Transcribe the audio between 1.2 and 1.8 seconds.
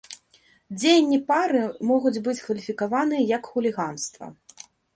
пары